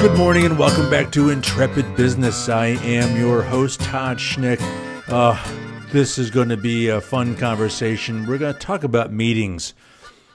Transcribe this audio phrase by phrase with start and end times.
[0.00, 2.48] Good morning and welcome back to Intrepid Business.
[2.48, 4.60] I am your host, Todd Schnick.
[5.08, 5.36] Uh,
[5.90, 8.26] this is going to be a fun conversation.
[8.26, 9.72] We're going to talk about meetings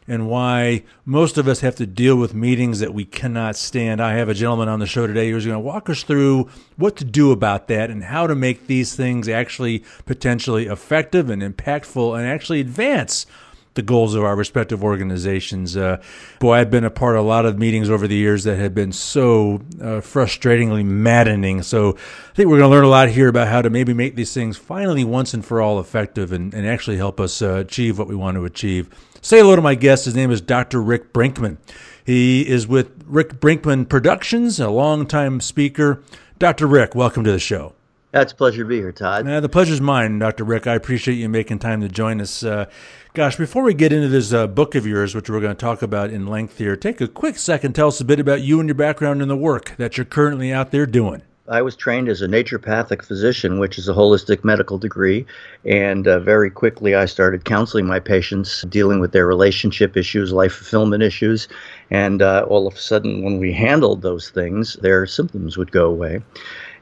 [0.07, 4.01] and why most of us have to deal with meetings that we cannot stand.
[4.01, 6.97] I have a gentleman on the show today who's going to walk us through what
[6.97, 12.17] to do about that and how to make these things actually potentially effective and impactful
[12.17, 13.25] and actually advance
[13.73, 15.77] the goals of our respective organizations.
[15.77, 16.01] Uh,
[16.39, 18.75] boy, I've been a part of a lot of meetings over the years that have
[18.75, 21.61] been so uh, frustratingly maddening.
[21.63, 24.15] So I think we're going to learn a lot here about how to maybe make
[24.15, 27.97] these things finally once and for all effective and, and actually help us uh, achieve
[27.97, 28.89] what we want to achieve.
[29.21, 30.05] Say hello to my guest.
[30.05, 30.81] His name is Dr.
[30.81, 31.57] Rick Brinkman.
[32.03, 36.03] He is with Rick Brinkman Productions, a longtime speaker.
[36.39, 36.65] Dr.
[36.65, 37.75] Rick, welcome to the show.
[38.11, 39.25] That's a pleasure to be here, Todd.
[39.25, 40.43] Uh, the pleasure's mine, Dr.
[40.43, 40.67] Rick.
[40.67, 42.43] I appreciate you making time to join us.
[42.43, 42.65] Uh,
[43.13, 45.81] gosh, before we get into this uh, book of yours, which we're going to talk
[45.81, 48.67] about in length here, take a quick second, tell us a bit about you and
[48.67, 51.21] your background in the work that you're currently out there doing.
[51.47, 55.25] I was trained as a naturopathic physician, which is a holistic medical degree.
[55.65, 60.53] And uh, very quickly, I started counseling my patients, dealing with their relationship issues, life
[60.53, 61.47] fulfillment issues.
[61.89, 65.85] And uh, all of a sudden, when we handled those things, their symptoms would go
[65.85, 66.21] away.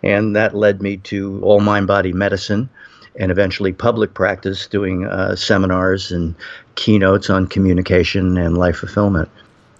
[0.03, 2.69] And that led me to all mind body medicine
[3.15, 6.35] and eventually public practice, doing uh, seminars and
[6.75, 9.29] keynotes on communication and life fulfillment.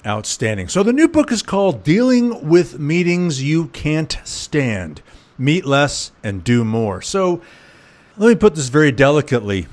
[0.06, 0.68] Outstanding.
[0.68, 5.02] So the new book is called Dealing with Meetings You Can't Stand
[5.38, 7.02] Meet Less and Do More.
[7.02, 7.42] So
[8.18, 9.68] let me put this very delicately.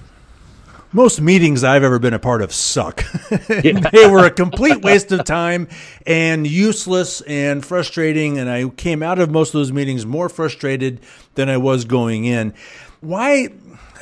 [0.93, 3.05] Most meetings I've ever been a part of suck.
[3.49, 5.67] they were a complete waste of time
[6.07, 8.39] and useless and frustrating.
[8.39, 11.01] And I came out of most of those meetings more frustrated
[11.35, 12.55] than I was going in.
[13.01, 13.49] Why?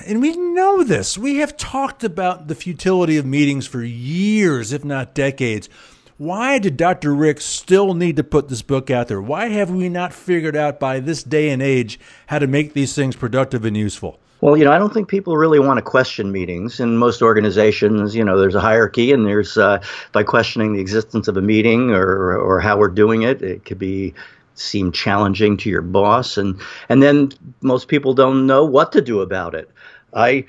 [0.07, 1.17] And we know this.
[1.17, 5.71] We have talked about the futility of meetings for years, if not decades.
[6.19, 7.15] Why did Dr.
[7.15, 9.23] Rick still need to put this book out there?
[9.23, 12.95] Why have we not figured out by this day and age how to make these
[12.95, 14.21] things productive and useful?
[14.45, 16.79] Well, you know, I don't think people really want to question meetings.
[16.79, 19.83] In most organizations, you know, there's a hierarchy, and there's uh,
[20.13, 23.79] by questioning the existence of a meeting or or how we're doing it, it could
[23.79, 24.13] be
[24.55, 26.61] seem challenging to your boss, and
[26.91, 27.33] and then
[27.63, 29.71] most people don't know what to do about it.
[30.13, 30.45] I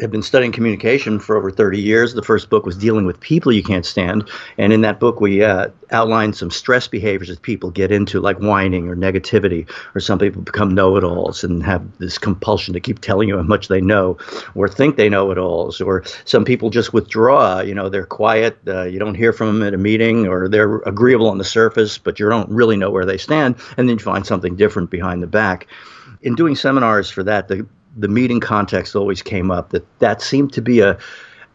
[0.00, 2.14] have been studying communication for over 30 years.
[2.14, 4.28] The first book was dealing with people you can't stand,
[4.58, 8.38] and in that book we uh, outlined some stress behaviors that people get into, like
[8.38, 13.28] whining or negativity, or some people become know-it-alls and have this compulsion to keep telling
[13.28, 14.18] you how much they know,
[14.56, 17.60] or think they know-it-alls, or some people just withdraw.
[17.60, 20.78] You know, they're quiet, uh, you don't hear from them at a meeting, or they're
[20.78, 24.04] agreeable on the surface, but you don't really know where they stand, and then you
[24.04, 25.68] find something different behind the back.
[26.22, 27.64] In doing seminars for that, the
[27.96, 30.98] the meeting context always came up that that seemed to be a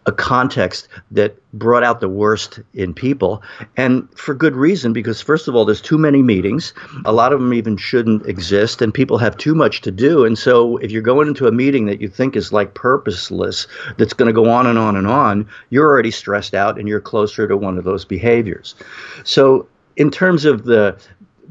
[0.06, 3.44] a context that brought out the worst in people.
[3.78, 6.74] And for good reason because first of all there's too many meetings.
[7.06, 10.26] A lot of them even shouldn't exist and people have too much to do.
[10.26, 13.68] And so if you're going into a meeting that you think is like purposeless
[13.98, 17.02] that's going to go on and on and on you're already stressed out and you're
[17.02, 18.76] closer to one of those behaviors.
[19.24, 21.00] So in terms of the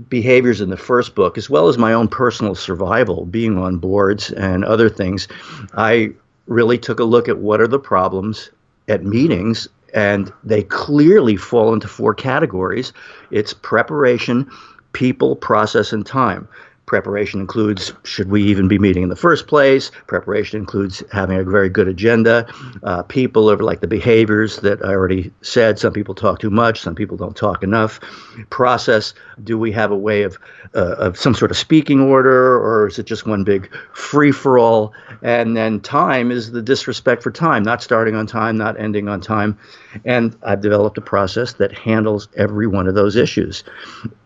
[0.09, 4.31] behaviors in the first book, as well as my own personal survival, being on boards
[4.32, 5.26] and other things,
[5.75, 6.12] I
[6.47, 8.50] really took a look at what are the problems
[8.88, 12.92] at meetings, and they clearly fall into four categories
[13.31, 14.50] it's preparation,
[14.92, 16.48] people, process, and time.
[16.88, 19.91] Preparation includes should we even be meeting in the first place?
[20.06, 22.50] Preparation includes having a very good agenda.
[22.82, 25.78] Uh, people are like the behaviors that I already said.
[25.78, 28.00] Some people talk too much, some people don't talk enough.
[28.49, 29.12] Process
[29.44, 30.38] do we have a way of,
[30.75, 34.58] uh, of some sort of speaking order, or is it just one big free for
[34.58, 34.94] all?
[35.23, 39.20] And then time is the disrespect for time, not starting on time, not ending on
[39.20, 39.58] time.
[40.06, 43.62] And I've developed a process that handles every one of those issues.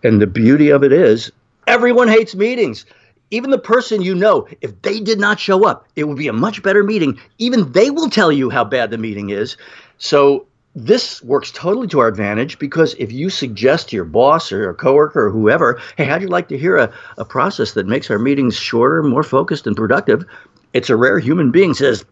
[0.04, 1.32] And the beauty of it is,
[1.72, 2.84] Everyone hates meetings.
[3.30, 6.32] Even the person you know, if they did not show up, it would be a
[6.34, 7.18] much better meeting.
[7.38, 9.56] Even they will tell you how bad the meeting is.
[9.96, 14.68] So this works totally to our advantage because if you suggest to your boss or
[14.68, 18.10] a coworker or whoever, hey, how'd you like to hear a, a process that makes
[18.10, 20.26] our meetings shorter, more focused, and productive?
[20.74, 22.04] It's a rare human being says,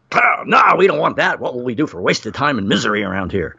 [0.46, 1.38] no, we don't want that.
[1.38, 3.58] What will we do for wasted time and misery around here?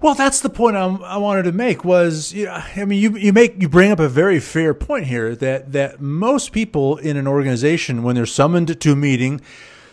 [0.00, 1.84] Well, that's the point I'm, i wanted to make.
[1.84, 5.06] Was you know, I mean, you you make you bring up a very fair point
[5.06, 9.42] here that that most people in an organization, when they're summoned to a meeting,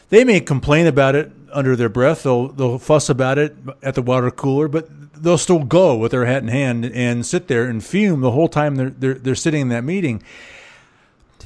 [0.10, 2.24] they may complain about it under their breath.
[2.24, 4.88] They'll they'll fuss about it at the water cooler, but
[5.22, 8.48] they'll still go with their hat in hand and sit there and fume the whole
[8.48, 10.24] time they're they're, they're sitting in that meeting.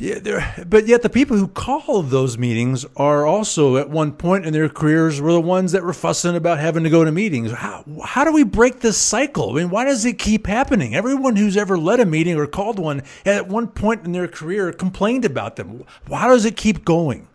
[0.02, 4.52] Yeah, but yet the people who call those meetings are also at one point in
[4.52, 7.52] their careers were the ones that were fussing about having to go to meetings.
[7.52, 9.52] How, how do we break this cycle?
[9.52, 10.96] I mean, why does it keep happening?
[10.96, 14.74] Everyone who's ever led a meeting or called one at one point in their career
[14.74, 15.84] complained about them.
[16.08, 17.28] Why does it keep going?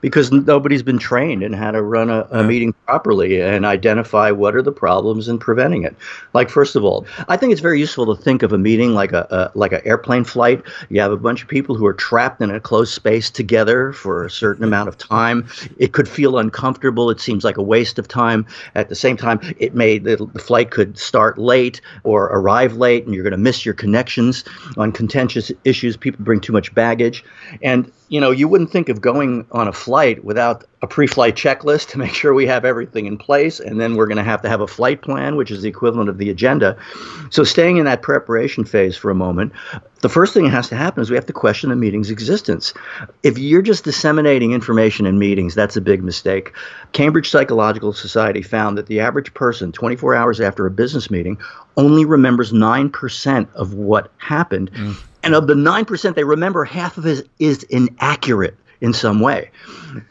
[0.00, 2.46] Because nobody's been trained in how to run a, a yeah.
[2.46, 5.94] meeting properly and identify what are the problems and preventing it.
[6.32, 9.12] Like first of all, I think it's very useful to think of a meeting like
[9.12, 10.62] a, a like an airplane flight.
[10.88, 14.24] You have a bunch of people who are trapped in a closed space together for
[14.24, 15.46] a certain amount of time.
[15.78, 17.10] It could feel uncomfortable.
[17.10, 18.46] It seems like a waste of time.
[18.74, 23.04] At the same time, it may the, the flight could start late or arrive late,
[23.04, 24.44] and you're going to miss your connections
[24.76, 25.96] on contentious issues.
[25.96, 27.24] People bring too much baggage,
[27.62, 31.88] and you know, you wouldn't think of going on a flight without a pre-flight checklist
[31.88, 34.50] to make sure we have everything in place, and then we're going to have to
[34.50, 36.76] have a flight plan, which is the equivalent of the agenda.
[37.30, 39.54] So, staying in that preparation phase for a moment,
[40.02, 42.74] the first thing that has to happen is we have to question the meeting's existence.
[43.22, 46.52] If you're just disseminating information in meetings, that's a big mistake.
[46.92, 51.38] Cambridge Psychological Society found that the average person, 24 hours after a business meeting,
[51.78, 54.70] only remembers 9% of what happened.
[54.72, 59.50] Mm and of the 9% they remember, half of it is inaccurate in some way.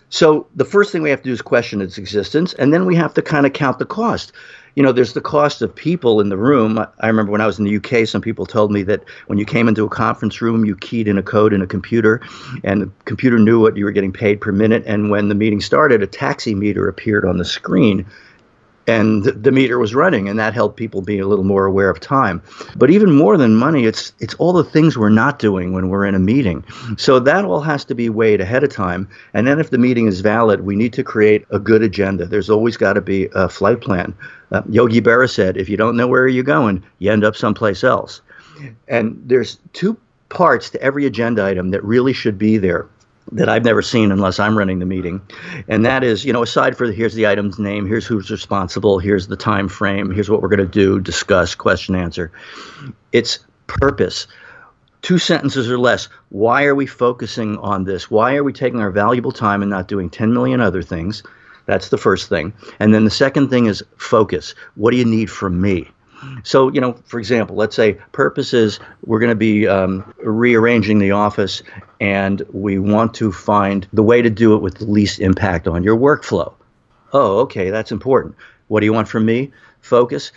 [0.09, 2.95] So the first thing we have to do is question its existence, and then we
[2.95, 4.31] have to kind of count the cost.
[4.75, 6.79] You know, there's the cost of people in the room.
[6.99, 9.45] I remember when I was in the UK, some people told me that when you
[9.45, 12.21] came into a conference room, you keyed in a code in a computer,
[12.63, 14.83] and the computer knew what you were getting paid per minute.
[14.85, 18.05] And when the meeting started, a taxi meter appeared on the screen
[18.91, 21.99] and the meter was running and that helped people be a little more aware of
[21.99, 22.41] time.
[22.75, 26.05] But even more than money it's it's all the things we're not doing when we're
[26.05, 26.63] in a meeting.
[26.97, 30.07] So that all has to be weighed ahead of time and then if the meeting
[30.07, 32.25] is valid we need to create a good agenda.
[32.25, 34.13] There's always got to be a flight plan.
[34.51, 37.83] Uh, yogi berra said if you don't know where you're going you end up someplace
[37.83, 38.21] else.
[38.87, 39.97] And there's two
[40.29, 42.87] parts to every agenda item that really should be there
[43.31, 45.21] that I've never seen unless I'm running the meeting.
[45.67, 48.99] And that is, you know, aside for the, here's the item's name, here's who's responsible,
[48.99, 52.31] here's the time frame, here's what we're going to do, discuss, question, answer.
[53.11, 54.27] It's purpose.
[55.01, 56.09] Two sentences or less.
[56.29, 58.11] Why are we focusing on this?
[58.11, 61.23] Why are we taking our valuable time and not doing 10 million other things?
[61.65, 62.53] That's the first thing.
[62.79, 64.53] And then the second thing is focus.
[64.75, 65.89] What do you need from me?
[66.43, 70.99] So, you know, for example, let's say purpose is we're going to be um, rearranging
[70.99, 71.63] the office
[71.99, 75.83] and we want to find the way to do it with the least impact on
[75.83, 76.53] your workflow.
[77.13, 78.35] Oh, okay, that's important.
[78.67, 79.51] What do you want from me?
[79.81, 80.31] Focus.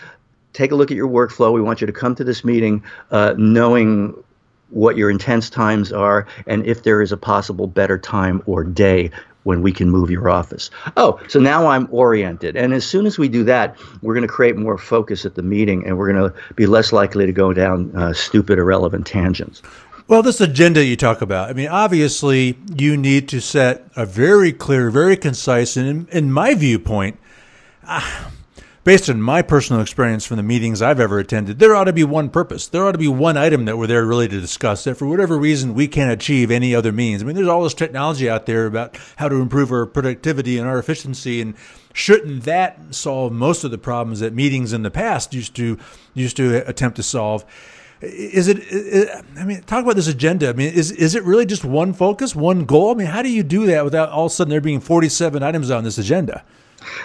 [0.53, 1.53] Take a look at your workflow.
[1.53, 4.15] We want you to come to this meeting uh, knowing
[4.71, 9.11] what your intense times are and if there is a possible better time or day
[9.45, 10.71] when we can move your office.
[10.97, 12.57] Oh, so now I'm oriented.
[12.57, 15.43] And as soon as we do that, we're going to create more focus at the
[15.43, 19.63] meeting and we're going to be less likely to go down uh, stupid, irrelevant tangents.
[20.07, 24.53] Well, this agenda you talk about, I mean, obviously, you need to set a very
[24.53, 27.19] clear, very concise, and in, in my viewpoint,
[27.87, 28.29] uh,
[28.85, 32.05] based on my personal experience from the meetings I've ever attended, there ought to be
[32.05, 32.69] one purpose.
[32.69, 35.39] There ought to be one item that we're there really to discuss that for whatever
[35.39, 37.23] reason we can't achieve any other means.
[37.23, 40.69] I mean, there's all this technology out there about how to improve our productivity and
[40.69, 41.55] our efficiency and
[41.95, 45.79] shouldn't that solve most of the problems that meetings in the past used to
[46.13, 47.45] used to attempt to solve?
[48.03, 49.25] Is it?
[49.39, 50.51] I mean, talk about this agenda.
[50.51, 52.91] I mean, is is it really just one focus, one goal?
[52.91, 55.43] I mean, how do you do that without all of a sudden there being 47
[55.43, 56.45] items on this agenda?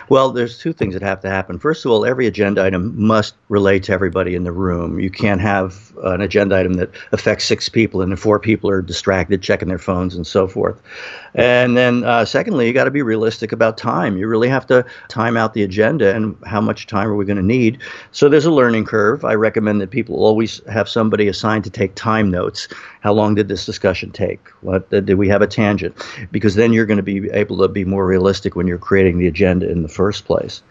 [0.10, 1.60] Well, there's two things that have to happen.
[1.60, 5.00] First of all, every agenda item must relate to everybody in the room.
[5.00, 8.82] You can't have an agenda item that affects six people and the four people are
[8.82, 10.82] distracted checking their phones and so forth.
[11.36, 14.18] And then, uh, secondly, you got to be realistic about time.
[14.18, 17.38] You really have to time out the agenda and how much time are we going
[17.38, 17.80] to need.
[18.12, 19.24] So there's a learning curve.
[19.26, 22.68] I recommend that people always have somebody assigned to take time notes.
[23.02, 24.48] How long did this discussion take?
[24.62, 25.96] What did we have a tangent?
[26.32, 29.28] Because then you're going to be able to be more realistic when you're creating the
[29.28, 30.62] agenda in the first place.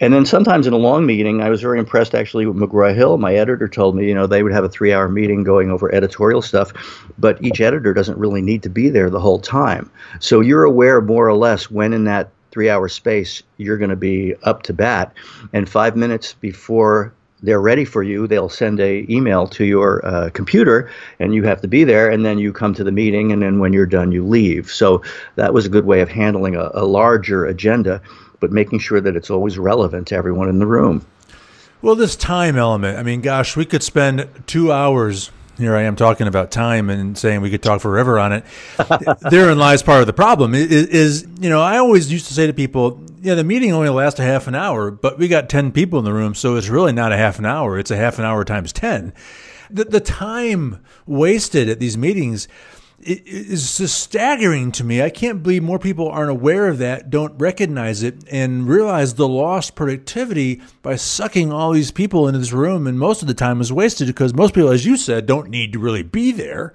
[0.00, 3.16] And then sometimes in a long meeting, I was very impressed actually with McGraw Hill.
[3.16, 5.94] My editor told me, you know, they would have a three hour meeting going over
[5.94, 6.72] editorial stuff,
[7.18, 9.90] but each editor doesn't really need to be there the whole time.
[10.18, 13.96] So you're aware more or less when in that three hour space you're going to
[13.96, 15.12] be up to bat.
[15.52, 20.30] And five minutes before they're ready for you, they'll send a email to your uh,
[20.30, 22.10] computer, and you have to be there.
[22.10, 24.70] And then you come to the meeting, and then when you're done, you leave.
[24.70, 25.02] So
[25.36, 28.00] that was a good way of handling a, a larger agenda
[28.40, 31.06] but making sure that it's always relevant to everyone in the room.
[31.82, 35.30] Well, this time element, I mean, gosh, we could spend two hours.
[35.58, 38.44] Here I am talking about time and saying we could talk forever on it.
[39.30, 40.54] Therein lies part of the problem.
[40.54, 43.90] Is, is, you know, I always used to say to people, yeah, the meeting only
[43.90, 46.68] lasts a half an hour, but we got 10 people in the room, so it's
[46.68, 47.78] really not a half an hour.
[47.78, 49.12] It's a half an hour times 10.
[49.70, 52.48] The, the time wasted at these meetings
[53.04, 55.02] it is just staggering to me.
[55.02, 59.28] I can't believe more people aren't aware of that, don't recognize it, and realize the
[59.28, 62.86] lost productivity by sucking all these people into this room.
[62.86, 65.72] And most of the time is wasted because most people, as you said, don't need
[65.74, 66.74] to really be there.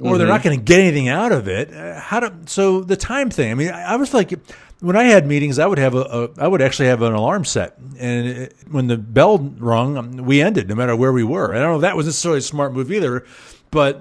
[0.00, 0.18] Or mm-hmm.
[0.18, 1.72] they're not going to get anything out of it.
[1.72, 3.50] Uh, how do so the time thing?
[3.50, 4.32] I mean, I, I was like,
[4.80, 7.44] when I had meetings, I would have a, a I would actually have an alarm
[7.44, 11.54] set, and it, when the bell rung, we ended no matter where we were.
[11.54, 13.26] I don't know if that was necessarily a smart move either,
[13.70, 14.00] but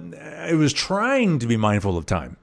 [0.50, 2.38] it was trying to be mindful of time.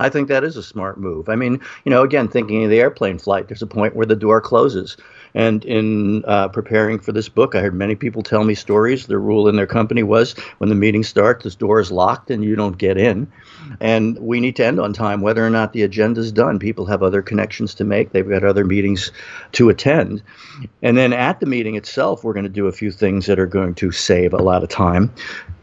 [0.00, 1.28] I think that is a smart move.
[1.28, 4.16] I mean, you know, again, thinking of the airplane flight, there's a point where the
[4.16, 4.96] door closes.
[5.34, 9.06] And in uh, preparing for this book, I heard many people tell me stories.
[9.06, 12.42] The rule in their company was when the meeting starts, this door is locked and
[12.42, 13.30] you don't get in.
[13.78, 16.58] And we need to end on time, whether or not the agenda is done.
[16.58, 19.12] People have other connections to make, they've got other meetings
[19.52, 20.22] to attend.
[20.82, 23.46] And then at the meeting itself, we're going to do a few things that are
[23.46, 25.12] going to save a lot of time.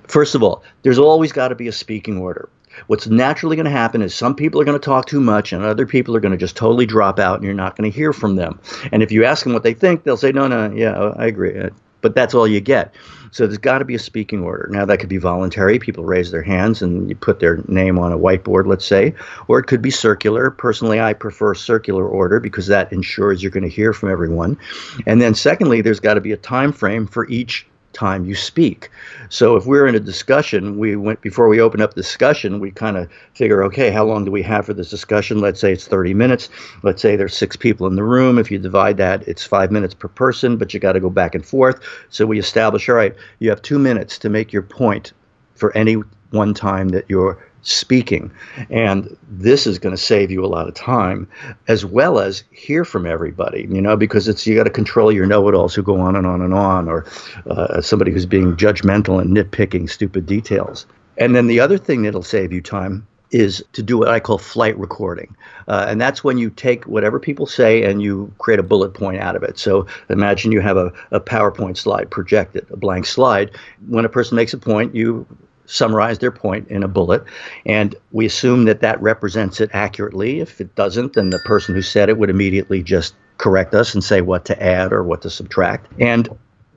[0.07, 2.49] First of all, there's always got to be a speaking order.
[2.87, 5.63] What's naturally going to happen is some people are going to talk too much and
[5.63, 8.13] other people are going to just totally drop out and you're not going to hear
[8.13, 8.59] from them.
[8.91, 11.57] And if you ask them what they think, they'll say, no, no, yeah, I agree.
[11.57, 11.69] Uh,
[12.01, 12.93] but that's all you get.
[13.31, 14.67] So there's got to be a speaking order.
[14.71, 15.79] Now, that could be voluntary.
[15.79, 19.13] People raise their hands and you put their name on a whiteboard, let's say,
[19.47, 20.51] or it could be circular.
[20.51, 24.57] Personally, I prefer circular order because that ensures you're going to hear from everyone.
[25.05, 28.89] And then, secondly, there's got to be a time frame for each time you speak.
[29.29, 32.97] So if we're in a discussion, we went before we open up discussion, we kind
[32.97, 35.39] of figure, okay, how long do we have for this discussion?
[35.39, 36.49] Let's say it's 30 minutes.
[36.83, 38.37] Let's say there's six people in the room.
[38.37, 41.35] If you divide that, it's five minutes per person, but you got to go back
[41.35, 41.79] and forth.
[42.09, 45.13] So we establish, all right, you have two minutes to make your point
[45.55, 45.95] for any
[46.31, 48.31] one time that you're speaking.
[48.69, 51.27] And this is going to save you a lot of time
[51.67, 55.25] as well as hear from everybody, you know, because it's you got to control your
[55.25, 57.05] know it alls who go on and on and on, or
[57.49, 60.85] uh, somebody who's being judgmental and nitpicking stupid details.
[61.17, 64.37] And then the other thing that'll save you time is to do what I call
[64.37, 65.35] flight recording.
[65.67, 69.17] Uh, and that's when you take whatever people say and you create a bullet point
[69.17, 69.59] out of it.
[69.59, 73.51] So imagine you have a, a PowerPoint slide projected, a blank slide.
[73.89, 75.27] When a person makes a point, you
[75.67, 77.23] summarize their point in a bullet,
[77.65, 80.39] and we assume that that represents it accurately.
[80.39, 84.03] If it doesn't, then the person who said it would immediately just correct us and
[84.03, 85.91] say what to add or what to subtract.
[85.99, 86.27] And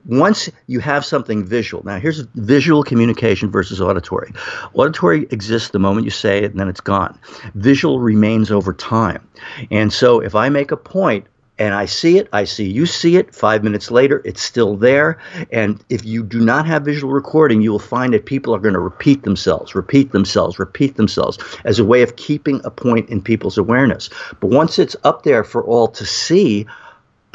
[0.05, 4.31] once you have something visual, now here's visual communication versus auditory.
[4.73, 7.17] Auditory exists the moment you say it and then it's gone.
[7.55, 9.27] Visual remains over time.
[9.69, 11.25] And so if I make a point,
[11.61, 13.35] and I see it, I see you see it.
[13.35, 15.19] Five minutes later, it's still there.
[15.51, 18.73] And if you do not have visual recording, you will find that people are going
[18.73, 23.21] to repeat themselves, repeat themselves, repeat themselves as a way of keeping a point in
[23.21, 24.09] people's awareness.
[24.39, 26.65] But once it's up there for all to see,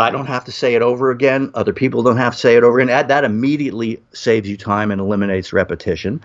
[0.01, 1.53] I don't have to say it over again.
[1.55, 3.07] Other people don't have to say it over again.
[3.07, 6.21] That immediately saves you time and eliminates repetition.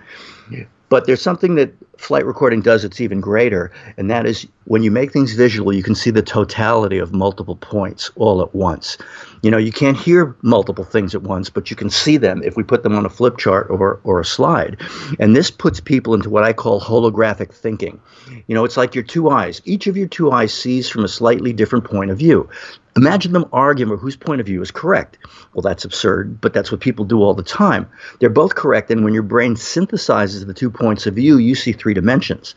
[0.50, 0.64] Yeah.
[0.88, 4.90] But there's something that flight recording does that's even greater, and that is when you
[4.90, 8.96] make things visual, you can see the totality of multiple points all at once.
[9.42, 12.56] You know, you can't hear multiple things at once, but you can see them if
[12.56, 14.80] we put them on a flip chart or, or a slide.
[15.18, 18.00] And this puts people into what I call holographic thinking.
[18.46, 19.60] You know, it's like your two eyes.
[19.64, 22.48] Each of your two eyes sees from a slightly different point of view.
[22.94, 25.16] Imagine them arguing over whose point of view is correct.
[25.54, 27.88] Well, that's absurd, but that's what people do all the time.
[28.20, 31.72] They're both correct, and when your brain synthesizes the two points of view, you see
[31.72, 32.54] three dimensions.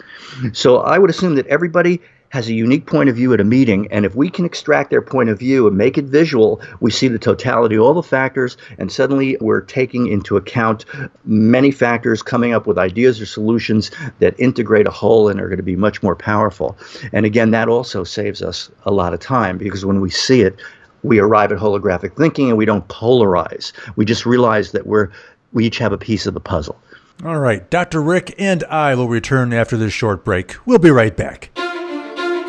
[0.51, 3.87] So I would assume that everybody has a unique point of view at a meeting,
[3.91, 7.07] and if we can extract their point of view and make it visual, we see
[7.07, 10.85] the totality, all the factors, and suddenly we're taking into account
[11.23, 15.57] many factors, coming up with ideas or solutions that integrate a whole and are going
[15.57, 16.77] to be much more powerful.
[17.13, 20.59] And again, that also saves us a lot of time because when we see it,
[21.03, 23.71] we arrive at holographic thinking and we don't polarize.
[23.95, 25.09] We just realize that we're
[25.53, 26.77] we each have a piece of the puzzle.
[27.23, 28.01] All right, Dr.
[28.01, 30.55] Rick and I will return after this short break.
[30.65, 31.49] We'll be right back.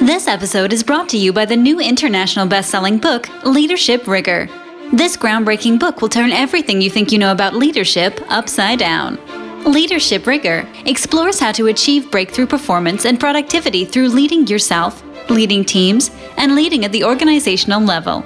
[0.00, 4.46] This episode is brought to you by the new international best-selling book, Leadership Rigor.
[4.92, 9.18] This groundbreaking book will turn everything you think you know about leadership upside down.
[9.64, 16.10] Leadership Rigor explores how to achieve breakthrough performance and productivity through leading yourself, leading teams,
[16.36, 18.18] and leading at the organizational level.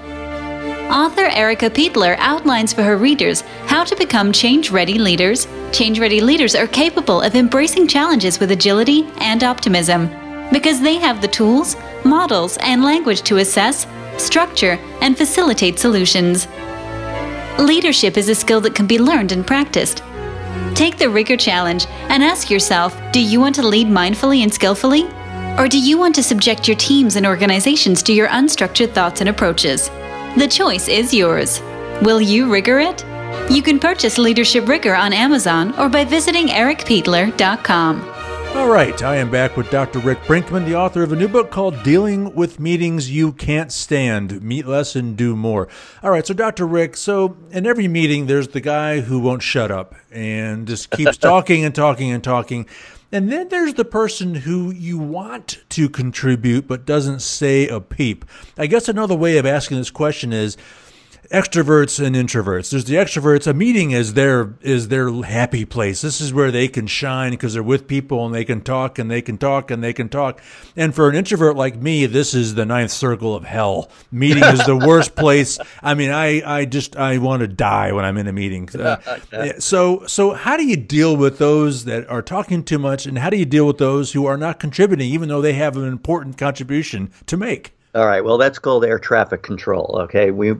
[0.93, 5.47] Author Erica Peitler outlines for her readers how to become change ready leaders.
[5.71, 10.11] Change ready leaders are capable of embracing challenges with agility and optimism
[10.53, 13.87] because they have the tools, models, and language to assess,
[14.19, 16.47] structure, and facilitate solutions.
[17.59, 20.03] Leadership is a skill that can be learned and practiced.
[20.75, 25.05] Take the Rigor Challenge and ask yourself do you want to lead mindfully and skillfully?
[25.59, 29.29] Or do you want to subject your teams and organizations to your unstructured thoughts and
[29.29, 29.91] approaches?
[30.37, 31.61] The choice is yours.
[32.03, 33.05] Will you rigor it?
[33.51, 38.10] You can purchase Leadership Rigor on Amazon or by visiting ericapeitler.com.
[38.53, 40.01] All right, I am back with Dr.
[40.01, 44.43] Rick Brinkman, the author of a new book called Dealing with Meetings You Can't Stand
[44.43, 45.69] Meet Less and Do More.
[46.03, 46.67] All right, so Dr.
[46.67, 51.17] Rick, so in every meeting, there's the guy who won't shut up and just keeps
[51.19, 52.67] talking and talking and talking.
[53.13, 58.25] And then there's the person who you want to contribute but doesn't say a peep.
[58.59, 60.57] I guess another way of asking this question is
[61.31, 62.71] extroverts and introverts.
[62.71, 63.47] There's the extroverts.
[63.47, 66.01] A meeting is their is their happy place.
[66.01, 69.11] This is where they can shine because they're with people and they can talk and
[69.11, 70.41] they can talk and they can talk.
[70.77, 73.91] And for an introvert like me, this is the ninth circle of hell.
[74.11, 75.59] Meeting is the worst place.
[75.83, 78.69] I mean, I I just I want to die when I'm in a meeting.
[78.81, 83.19] Uh, so so how do you deal with those that are talking too much, and
[83.19, 85.85] how do you deal with those who are not contributing, even though they have an
[85.85, 87.73] important contribution to make?
[87.95, 88.25] All right.
[88.25, 89.99] Well, that's called air traffic control.
[90.03, 90.31] Okay.
[90.31, 90.55] We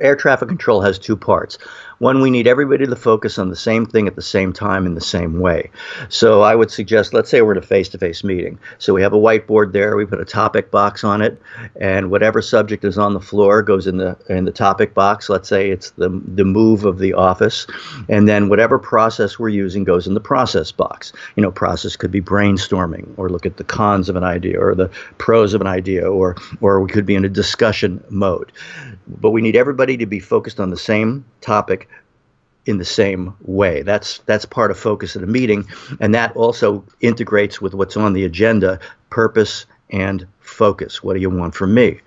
[0.00, 1.58] air traffic control has two parts.
[1.98, 4.94] One, we need everybody to focus on the same thing at the same time in
[4.94, 5.70] the same way.
[6.08, 8.58] So I would suggest, let's say we're in a face-to-face meeting.
[8.78, 9.96] So we have a whiteboard there.
[9.96, 11.40] We put a topic box on it,
[11.80, 15.28] and whatever subject is on the floor goes in the in the topic box.
[15.28, 17.68] Let's say it's the the move of the office,
[18.08, 21.12] and then whatever process we're using goes in the process box.
[21.36, 24.74] You know, process could be brainstorming, or look at the cons of an idea, or
[24.74, 28.50] the pros of an idea, or or we could be in a discussion mode.
[29.06, 31.88] But we need everybody to be focused on the same topic
[32.66, 33.82] in the same way.
[33.82, 35.66] That's that's part of focus at a meeting,
[36.00, 38.78] and that also integrates with what's on the agenda,
[39.10, 41.02] purpose and focus.
[41.02, 42.00] What do you want from me?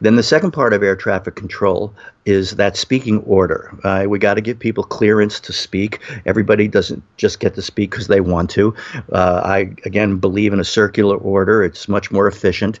[0.00, 3.76] Then the second part of air traffic control is that speaking order.
[3.82, 6.00] Uh, we got to give people clearance to speak.
[6.24, 8.74] Everybody doesn't just get to speak because they want to.
[9.12, 11.64] Uh, I again believe in a circular order.
[11.64, 12.78] It's much more efficient.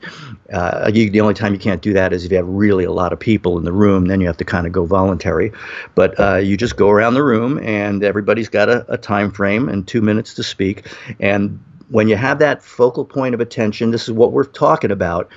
[0.52, 2.92] Uh, you, the only time you can't do that is if you have really a
[2.92, 4.06] lot of people in the room.
[4.06, 5.52] Then you have to kind of go voluntary.
[5.94, 9.68] But uh, you just go around the room, and everybody's got a, a time frame
[9.68, 10.86] and two minutes to speak.
[11.18, 15.30] And when you have that focal point of attention, this is what we're talking about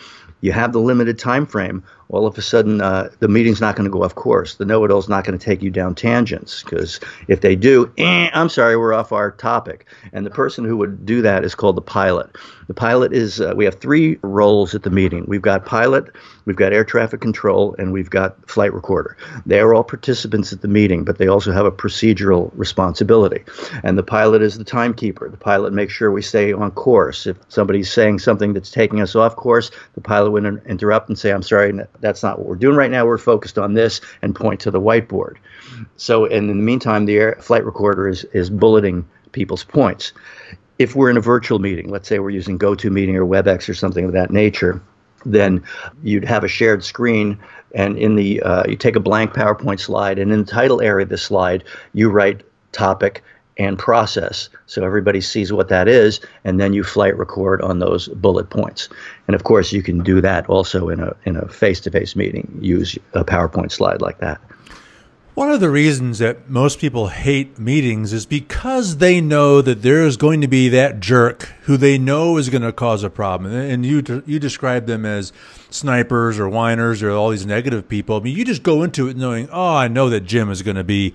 [0.46, 3.86] you have the limited time frame, all of a sudden uh, the meeting's not going
[3.86, 4.56] to go off course.
[4.56, 8.30] The know-it-all is not going to take you down tangents because if they do, eh,
[8.32, 9.88] I'm sorry, we're off our topic.
[10.14, 12.30] And the person who would do that is called the pilot.
[12.68, 15.26] The pilot is uh, we have three roles at the meeting.
[15.28, 19.18] We've got pilot, we've got air traffic control, and we've got flight recorder.
[19.46, 23.44] They are all participants at the meeting, but they also have a procedural responsibility.
[23.84, 25.30] And the pilot is the timekeeper.
[25.30, 27.28] The pilot makes sure we stay on course.
[27.28, 31.32] If somebody's saying something that's taking us off course, the pilot would interrupt and say,
[31.32, 33.06] "I'm sorry, that's not what we're doing right now.
[33.06, 35.36] We're focused on this," and point to the whiteboard.
[35.98, 40.14] So, and in the meantime, the air, flight recorder is is bulleting people's points
[40.78, 44.06] if we're in a virtual meeting, let's say we're using GoToMeeting or WebEx or something
[44.06, 44.82] of that nature,
[45.26, 45.64] then
[46.04, 47.40] you'd have a shared screen,
[47.74, 51.04] and in the uh, you take a blank PowerPoint slide, and in the title area
[51.04, 53.24] of the slide, you write topic
[53.58, 58.10] and process, so everybody sees what that is, and then you flight record on those
[58.10, 58.90] bullet points.
[59.28, 62.58] And of course, you can do that also in a in a face-to-face meeting.
[62.62, 64.42] Use a PowerPoint slide like that.
[65.36, 70.06] One of the reasons that most people hate meetings is because they know that there
[70.06, 73.52] is going to be that jerk who they know is going to cause a problem.
[73.52, 75.34] And you you describe them as
[75.70, 78.16] snipers or whiners or all these negative people.
[78.16, 80.78] I mean, you just go into it knowing, oh, I know that Jim is going
[80.78, 81.14] to be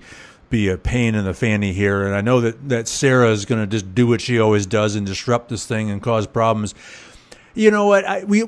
[0.51, 3.61] be a pain in the fanny here, and I know that that Sarah is going
[3.61, 6.75] to just do what she always does and disrupt this thing and cause problems
[7.53, 8.05] you know what?
[8.05, 8.43] I, we,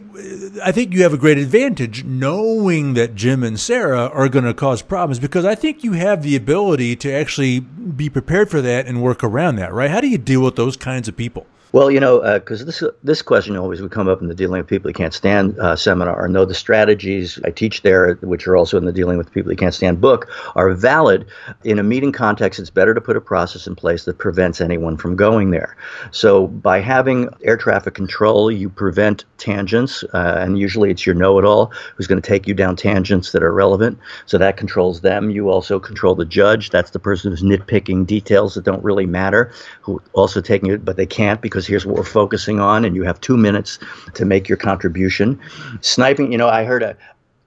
[0.64, 4.54] I think you have a great advantage knowing that Jim and Sarah are going to
[4.54, 8.88] cause problems because I think you have the ability to actually be prepared for that
[8.88, 9.92] and work around that, right?
[9.92, 11.46] How do you deal with those kinds of people?
[11.74, 14.60] Well, you know, because uh, this this question always would come up in the dealing
[14.60, 16.24] with people who can't stand uh, seminar.
[16.24, 19.50] And though the strategies I teach there, which are also in the dealing with people
[19.50, 21.26] who can't stand book, are valid
[21.64, 24.98] in a meeting context, it's better to put a process in place that prevents anyone
[24.98, 25.76] from going there.
[26.12, 31.72] So by having air traffic control, you prevent tangents, uh, and usually it's your know-it-all
[31.96, 33.98] who's going to take you down tangents that are relevant.
[34.28, 35.32] So that controls them.
[35.32, 36.70] You also control the judge.
[36.70, 40.98] That's the person who's nitpicking details that don't really matter, who also taking it, but
[40.98, 43.80] they can't because because here's what we're focusing on, and you have two minutes
[44.16, 45.40] to make your contribution.
[45.82, 46.98] Sniping, you know, I heard a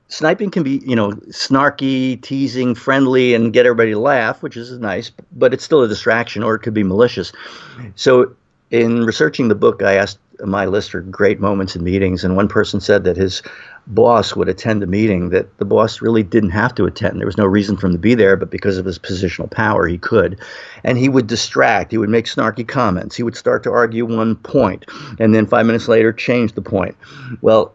[0.09, 4.79] sniping can be, you know, snarky, teasing, friendly, and get everybody to laugh, which is
[4.79, 7.33] nice, but it's still a distraction, or it could be malicious.
[7.97, 8.35] So
[8.71, 12.25] in researching the book, I asked my list for great moments in meetings.
[12.25, 13.43] And one person said that his
[13.87, 17.19] boss would attend a meeting that the boss really didn't have to attend.
[17.19, 19.87] There was no reason for him to be there, but because of his positional power,
[19.87, 20.41] he could.
[20.83, 21.93] And he would distract.
[21.93, 23.17] He would make snarky comments.
[23.17, 24.85] He would start to argue one point,
[25.19, 26.97] and then five minutes later, change the point.
[27.43, 27.75] Well,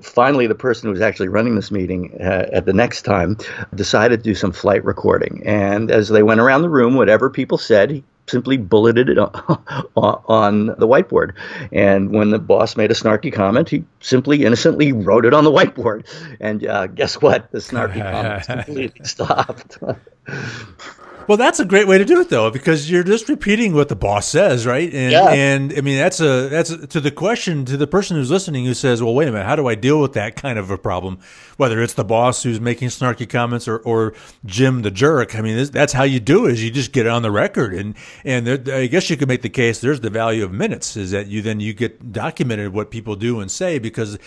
[0.00, 3.36] finally, the person who was actually running this meeting uh, at the next time
[3.74, 5.42] decided to do some flight recording.
[5.44, 9.18] And as they went around the room, whatever people said, simply bulleted it
[9.96, 11.34] on the whiteboard.
[11.72, 15.50] And when the boss made a snarky comment, he simply innocently wrote it on the
[15.50, 16.06] whiteboard.
[16.40, 17.50] And uh, guess what?
[17.50, 19.78] The snarky comment completely stopped.
[21.26, 23.96] Well, that's a great way to do it, though, because you're just repeating what the
[23.96, 24.92] boss says, right?
[24.92, 25.28] And, yeah.
[25.28, 28.64] and I mean, that's a that's a, to the question to the person who's listening
[28.64, 30.78] who says, "Well, wait a minute, how do I deal with that kind of a
[30.78, 31.18] problem?"
[31.56, 35.56] Whether it's the boss who's making snarky comments or, or Jim the jerk, I mean,
[35.56, 36.54] this, that's how you do it.
[36.54, 39.28] Is you just get it on the record, and and there, I guess you could
[39.28, 39.80] make the case.
[39.80, 43.40] There's the value of minutes, is that you then you get documented what people do
[43.40, 44.18] and say because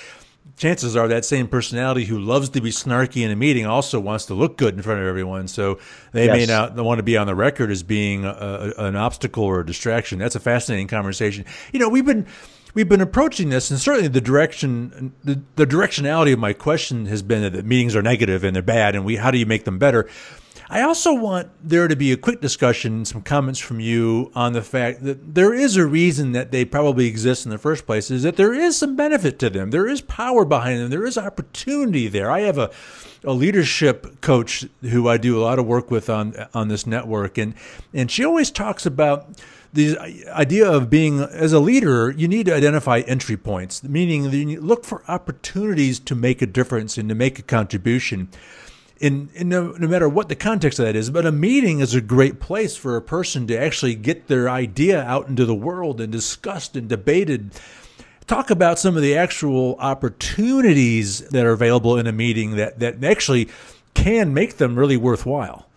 [0.58, 4.26] chances are that same personality who loves to be snarky in a meeting also wants
[4.26, 5.48] to look good in front of everyone.
[5.48, 5.80] So
[6.12, 6.38] they yes.
[6.38, 9.66] may not want to be on the record as being a, an obstacle or a
[9.66, 10.20] distraction.
[10.20, 11.46] That's a fascinating conversation.
[11.72, 12.28] You know, we've been
[12.74, 17.22] we've been approaching this, and certainly the direction the, the directionality of my question has
[17.22, 19.80] been that meetings are negative and they're bad, and we how do you make them
[19.80, 20.08] better?
[20.74, 24.54] I also want there to be a quick discussion, and some comments from you on
[24.54, 28.10] the fact that there is a reason that they probably exist in the first place,
[28.10, 29.70] is that there is some benefit to them.
[29.70, 30.90] There is power behind them.
[30.90, 32.32] There is opportunity there.
[32.32, 32.72] I have a,
[33.24, 37.38] a leadership coach who I do a lot of work with on on this network,
[37.38, 37.54] and
[37.94, 39.28] and she always talks about
[39.74, 44.60] the idea of being as a leader, you need to identify entry points, meaning you
[44.60, 48.30] look for opportunities to make a difference and to make a contribution
[49.00, 51.94] in, in no, no, matter what the context of that is, but a meeting is
[51.94, 56.00] a great place for a person to actually get their idea out into the world
[56.00, 57.52] and discussed and debated.
[58.28, 63.04] Talk about some of the actual opportunities that are available in a meeting that, that
[63.04, 63.50] actually
[63.94, 65.68] can make them really worthwhile.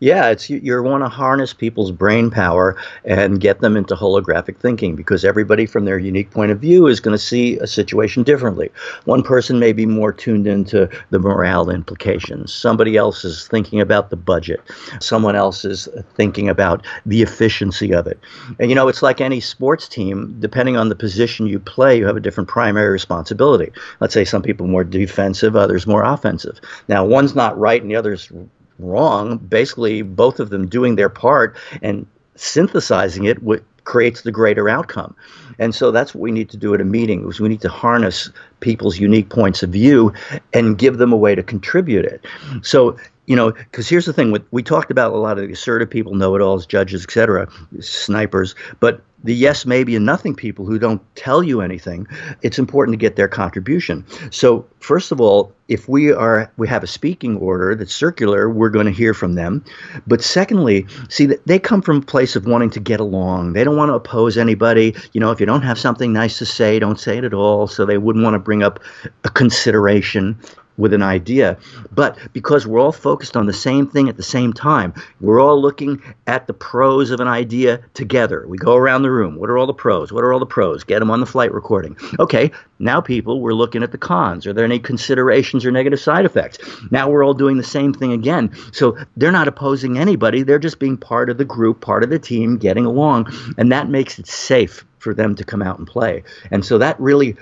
[0.00, 4.58] Yeah, it's you, you want to harness people's brain power and get them into holographic
[4.58, 8.22] thinking because everybody from their unique point of view is going to see a situation
[8.22, 8.70] differently.
[9.06, 12.52] One person may be more tuned into the morale implications.
[12.52, 14.60] Somebody else is thinking about the budget.
[15.00, 18.20] Someone else is thinking about the efficiency of it.
[18.58, 22.06] And you know, it's like any sports team, depending on the position you play, you
[22.06, 23.72] have a different primary responsibility.
[24.00, 26.60] Let's say some people more defensive, others more offensive.
[26.86, 28.30] Now, one's not right and the other's
[28.78, 29.38] wrong.
[29.38, 33.38] Basically, both of them doing their part and synthesizing it
[33.84, 35.14] creates the greater outcome.
[35.58, 37.68] And so that's what we need to do at a meeting is we need to
[37.68, 40.12] harness people's unique points of view
[40.52, 42.24] and give them a way to contribute it.
[42.62, 45.90] So you know, because here's the thing: we talked about a lot of the assertive
[45.90, 47.48] people, know-it-alls, judges, etc.,
[47.80, 48.54] snipers.
[48.78, 52.06] But the yes, maybe, and nothing people who don't tell you anything,
[52.42, 54.04] it's important to get their contribution.
[54.30, 58.70] So, first of all, if we are we have a speaking order that's circular, we're
[58.70, 59.64] going to hear from them.
[60.06, 63.54] But secondly, see that they come from a place of wanting to get along.
[63.54, 64.94] They don't want to oppose anybody.
[65.12, 67.66] You know, if you don't have something nice to say, don't say it at all.
[67.66, 68.78] So they wouldn't want to bring up
[69.24, 70.38] a consideration
[70.78, 71.56] with an idea.
[71.92, 75.60] But because we're all focused on the same thing at the same time, we're all
[75.60, 78.46] looking at the pros of an idea together.
[78.46, 79.36] We go around the room.
[79.36, 80.12] What are all the pros?
[80.12, 80.84] What are all the pros?
[80.84, 81.96] Get them on the flight recording.
[82.18, 84.46] Okay, now people, we're looking at the cons.
[84.46, 86.58] Are there any considerations or negative side effects?
[86.90, 88.54] Now we're all doing the same thing again.
[88.72, 90.42] So they're not opposing anybody.
[90.42, 93.32] They're just being part of the group, part of the team, getting along.
[93.56, 96.24] And that makes it safe for them to come out and play.
[96.50, 97.36] And so that really,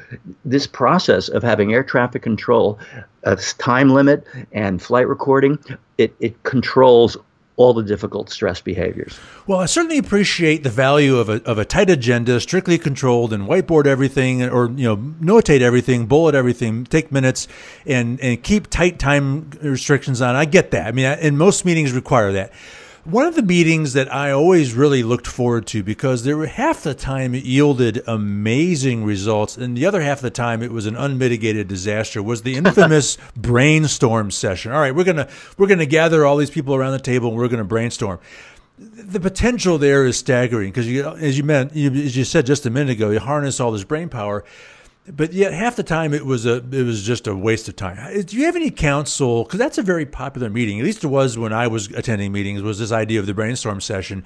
[0.44, 2.78] this process of having air traffic control,
[3.22, 5.58] a time limit, and flight recording,
[5.96, 7.16] it, it controls
[7.56, 9.18] all the difficult stress behaviors.
[9.46, 13.48] Well, I certainly appreciate the value of a, of a tight agenda, strictly controlled, and
[13.48, 17.48] whiteboard everything, or you know, notate everything, bullet everything, take minutes,
[17.86, 20.36] and and keep tight time restrictions on.
[20.36, 20.86] I get that.
[20.86, 22.52] I mean, and most meetings require that.
[23.04, 26.84] One of the meetings that I always really looked forward to because there were half
[26.84, 30.86] the time it yielded amazing results, and the other half of the time it was
[30.86, 32.22] an unmitigated disaster.
[32.22, 34.72] Was the infamous brainstorm session?
[34.72, 37.48] All right, we're gonna we're gonna gather all these people around the table and we're
[37.48, 38.20] gonna brainstorm.
[38.78, 42.64] The potential there is staggering because you, as you meant, you, as you said just
[42.64, 44.44] a minute ago, you harness all this brain power
[45.06, 48.22] but yet half the time it was a it was just a waste of time.
[48.22, 49.44] Do you have any counsel?
[49.44, 50.78] Because that's a very popular meeting.
[50.78, 52.62] At least it was when I was attending meetings.
[52.62, 54.24] Was this idea of the brainstorm session?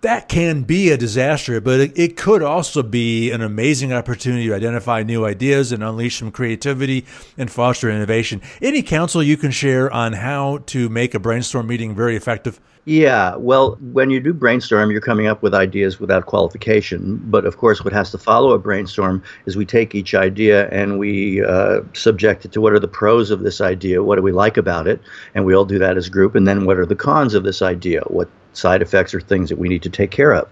[0.00, 4.54] That can be a disaster, but it, it, could also be an amazing opportunity to
[4.54, 7.04] identify new ideas and unleash some creativity
[7.36, 8.40] and foster innovation.
[8.62, 12.60] Any counsel you can share on how to make a brainstorm meeting very effective?
[12.86, 17.20] Yeah, well, when you do brainstorm, you're coming up with ideas without qualification.
[17.24, 20.98] But of course, what has to follow a brainstorm is we take each idea and
[20.98, 24.32] we uh, subject it to what are the pros of this idea, what do we
[24.32, 25.00] like about it,
[25.34, 26.34] and we all do that as a group.
[26.34, 29.58] And then what are the cons of this idea, what side effects or things that
[29.58, 30.48] we need to take care of.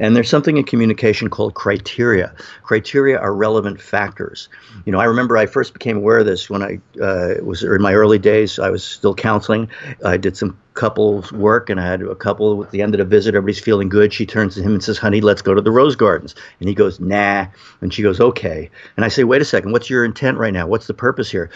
[0.00, 2.34] And there's something in communication called criteria.
[2.62, 4.48] Criteria are relevant factors.
[4.84, 7.82] You know, I remember I first became aware of this when I uh, was in
[7.82, 8.58] my early days.
[8.58, 9.68] I was still counseling.
[10.04, 13.04] I did some couples work and I had a couple at the end of the
[13.04, 13.34] visit.
[13.34, 14.12] Everybody's feeling good.
[14.12, 16.36] She turns to him and says, honey, let's go to the rose gardens.
[16.60, 17.46] And he goes, nah.
[17.80, 18.70] And she goes, okay.
[18.96, 19.72] And I say, wait a second.
[19.72, 20.68] What's your intent right now?
[20.68, 21.50] What's the purpose here?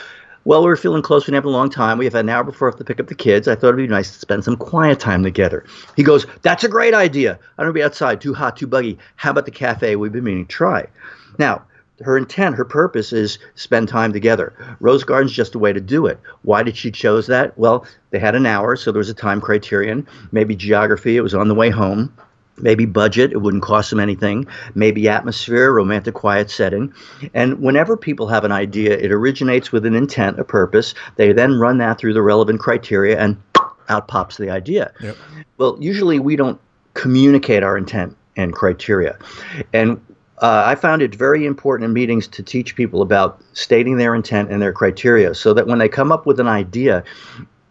[0.44, 1.28] Well, we are feeling close.
[1.28, 1.98] We have a long time.
[1.98, 3.46] We have an hour before we have to pick up the kids.
[3.46, 5.64] I thought it'd be nice to spend some quiet time together.
[5.94, 7.38] He goes, That's a great idea.
[7.56, 8.98] I don't want to be outside, too hot, too buggy.
[9.14, 10.86] How about the cafe we've been meaning to try?
[11.38, 11.62] Now,
[12.00, 14.52] her intent, her purpose is spend time together.
[14.80, 16.18] Rose Garden's just a way to do it.
[16.42, 17.56] Why did she chose that?
[17.56, 20.08] Well, they had an hour, so there was a time criterion.
[20.32, 22.12] Maybe geography, it was on the way home
[22.58, 26.92] maybe budget, it wouldn't cost them anything, maybe atmosphere, romantic quiet setting.
[27.34, 30.94] And whenever people have an idea, it originates with an intent, a purpose.
[31.16, 33.40] They then run that through the relevant criteria and
[33.88, 34.92] out pops the idea.
[35.00, 35.16] Yep.
[35.58, 36.60] Well, usually we don't
[36.94, 39.18] communicate our intent and criteria.
[39.72, 40.00] And
[40.38, 44.50] uh, I found it very important in meetings to teach people about stating their intent
[44.50, 47.04] and their criteria so that when they come up with an idea,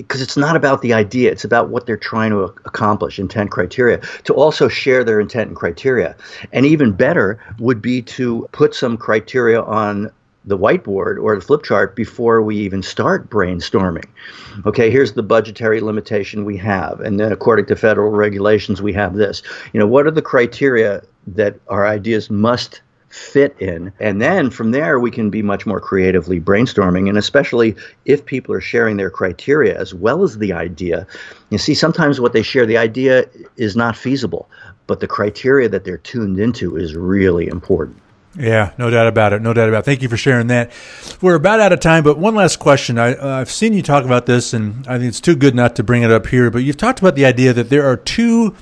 [0.01, 3.99] because it's not about the idea, it's about what they're trying to accomplish, intent criteria,
[4.23, 6.15] to also share their intent and criteria.
[6.51, 10.11] And even better would be to put some criteria on
[10.45, 14.05] the whiteboard or the flip chart before we even start brainstorming.
[14.65, 16.99] Okay, here's the budgetary limitation we have.
[16.99, 19.43] And then according to federal regulations, we have this.
[19.71, 23.91] You know, what are the criteria that our ideas must fit in.
[23.99, 27.09] And then from there, we can be much more creatively brainstorming.
[27.09, 31.05] And especially if people are sharing their criteria as well as the idea.
[31.49, 33.25] You see, sometimes what they share, the idea
[33.57, 34.49] is not feasible,
[34.87, 37.97] but the criteria that they're tuned into is really important.
[38.37, 39.41] Yeah, no doubt about it.
[39.41, 39.85] No doubt about it.
[39.85, 40.71] Thank you for sharing that.
[41.21, 42.97] We're about out of time, but one last question.
[42.97, 45.75] I, uh, I've seen you talk about this, and I think it's too good not
[45.75, 48.55] to bring it up here, but you've talked about the idea that there are two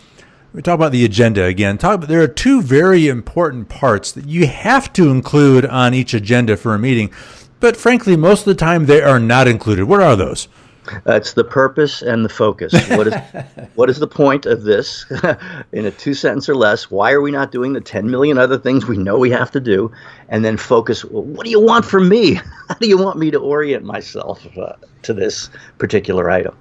[0.54, 1.78] we talk about the agenda again.
[1.78, 6.14] Talk about, there are two very important parts that you have to include on each
[6.14, 7.12] agenda for a meeting,
[7.60, 9.86] but frankly, most of the time they are not included.
[9.86, 10.48] What are those?
[10.92, 12.74] Uh, it's the purpose and the focus.
[12.90, 13.14] What is
[13.76, 15.06] what is the point of this?
[15.72, 18.58] In a two sentence or less, why are we not doing the 10 million other
[18.58, 19.92] things we know we have to do?
[20.30, 22.34] And then focus, well, what do you want from me?
[22.70, 26.56] How do you want me to orient myself uh, to this particular item?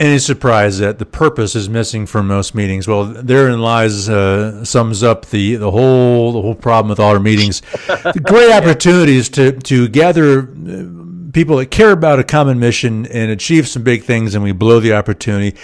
[0.00, 2.88] Any surprise that the purpose is missing from most meetings?
[2.88, 7.20] Well, therein lies uh, sums up the, the whole the whole problem with all our
[7.20, 7.62] meetings.
[8.22, 13.68] great opportunities to to gather uh, people that care about a common mission and achieve
[13.68, 15.56] some big things, and we blow the opportunity.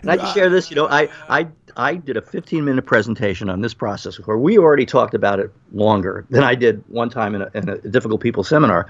[0.00, 0.70] Can I just share this?
[0.70, 4.58] You know, I I I did a 15 minute presentation on this process where we
[4.58, 8.22] already talked about it longer than I did one time in a, in a difficult
[8.22, 8.86] people seminar.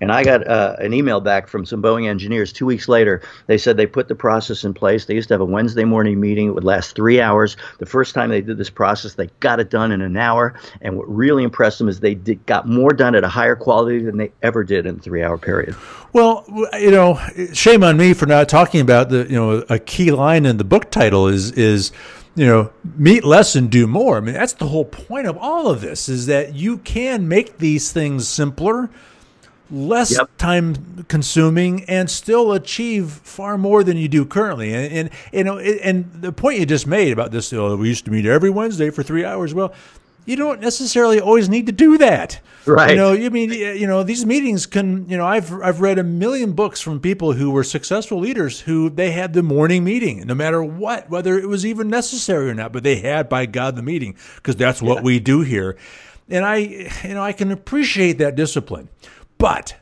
[0.00, 3.22] And I got uh, an email back from some Boeing engineers two weeks later.
[3.46, 5.06] They said they put the process in place.
[5.06, 6.48] They used to have a Wednesday morning meeting.
[6.48, 7.56] It would last three hours.
[7.78, 10.54] The first time they did this process, they got it done in an hour.
[10.82, 14.00] And what really impressed them is they did, got more done at a higher quality
[14.00, 15.74] than they ever did in a three hour period.
[16.12, 16.44] Well,
[16.74, 17.18] you know,
[17.52, 20.64] shame on me for not talking about the, you know, a key line in the
[20.64, 21.92] book title is, is,
[22.36, 24.18] you know, meet less and do more.
[24.18, 27.56] I mean, that's the whole point of all of this is that you can make
[27.58, 28.90] these things simpler,
[29.70, 30.28] less yep.
[30.36, 34.74] time consuming, and still achieve far more than you do currently.
[34.74, 37.88] And, and you know, and the point you just made about this, you know, we
[37.88, 39.54] used to meet every Wednesday for three hours.
[39.54, 39.72] Well,
[40.26, 42.40] you don't necessarily always need to do that.
[42.66, 42.90] Right.
[42.90, 46.02] You know, you mean you know these meetings can you know I've I've read a
[46.02, 50.34] million books from people who were successful leaders who they had the morning meeting no
[50.34, 53.82] matter what whether it was even necessary or not but they had by God the
[53.82, 55.02] meeting because that's what yeah.
[55.02, 55.76] we do here.
[56.28, 58.88] And I you know I can appreciate that discipline.
[59.38, 59.76] But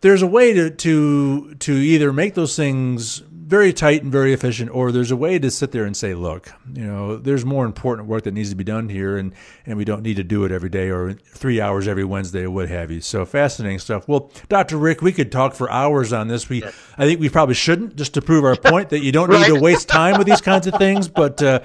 [0.00, 4.70] there's a way to to to either make those things very tight and very efficient,
[4.74, 8.06] or there's a way to sit there and say, look, you know, there's more important
[8.06, 9.32] work that needs to be done here, and,
[9.64, 12.50] and we don't need to do it every day or three hours every Wednesday or
[12.50, 13.00] what have you.
[13.00, 14.06] So fascinating stuff.
[14.06, 14.76] Well, Dr.
[14.76, 16.50] Rick, we could talk for hours on this.
[16.50, 19.48] We, I think we probably shouldn't, just to prove our point that you don't right.
[19.48, 21.08] need to waste time with these kinds of things.
[21.08, 21.60] But uh,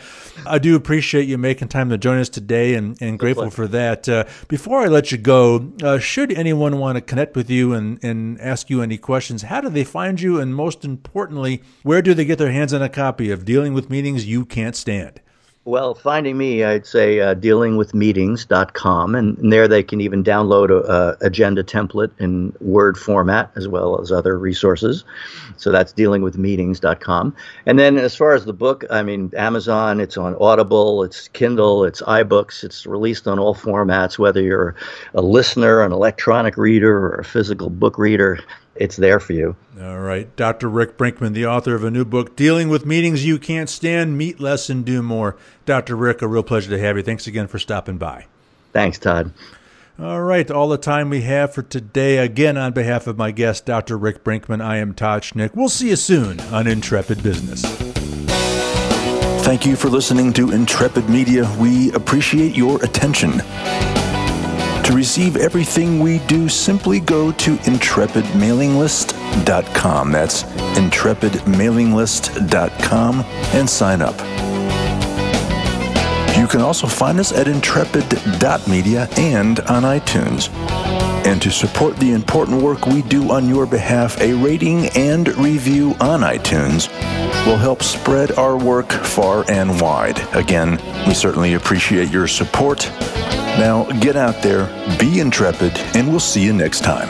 [0.46, 4.08] I do appreciate you making time to join us today, and, and grateful for that.
[4.08, 8.02] Uh, before I let you go, uh, should anyone want to connect with you and,
[8.02, 10.39] and ask you any questions, how do they find you?
[10.39, 13.90] And most importantly, where do they get their hands on a copy of Dealing with
[13.90, 15.20] Meetings You Can't Stand?
[15.66, 20.92] Well, finding me, I'd say uh, dealingwithmeetings.com, and, and there they can even download a,
[20.92, 25.06] a, agenda template in Word format as well as other resources.
[25.56, 27.34] So that's dealingwithmeetings.com.
[27.66, 31.86] And then as far as the book, I mean, Amazon, it's on Audible, it's Kindle,
[31.86, 34.76] it's iBooks, it's released on all formats, whether you're
[35.14, 38.38] a listener, an electronic reader, or a physical book reader
[38.76, 39.56] it's there for you.
[39.80, 40.34] All right.
[40.36, 40.68] Dr.
[40.68, 44.40] Rick Brinkman, the author of a new book, Dealing with Meetings You Can't Stand, Meet
[44.40, 45.36] Less and Do More.
[45.66, 45.96] Dr.
[45.96, 47.04] Rick, a real pleasure to have you.
[47.04, 48.26] Thanks again for stopping by.
[48.72, 49.32] Thanks, Todd.
[50.00, 52.18] All right, all the time we have for today.
[52.18, 53.96] Again, on behalf of my guest, Dr.
[53.96, 55.54] Rick Brinkman, I am Todd Schnick.
[55.54, 57.62] We'll see you soon on Intrepid Business.
[59.44, 61.48] Thank you for listening to Intrepid Media.
[61.60, 63.42] We appreciate your attention.
[64.84, 70.12] To receive everything we do, simply go to intrepidmailinglist.com.
[70.12, 74.19] That's intrepidmailinglist.com and sign up.
[76.38, 80.50] You can also find us at intrepid.media and on iTunes.
[81.26, 85.96] And to support the important work we do on your behalf, a rating and review
[86.02, 86.89] on iTunes
[87.46, 90.19] will help spread our work far and wide.
[90.36, 90.72] Again,
[91.08, 92.91] we certainly appreciate your support
[93.58, 97.10] now get out there, be intrepid, and we'll see you next time.